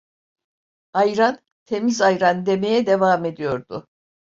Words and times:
Ayran, 0.93 1.39
temiz 1.65 2.01
ayran! 2.01 2.45
demeye 2.45 2.85
devam 2.85 3.25
ediyordu. 3.25 3.87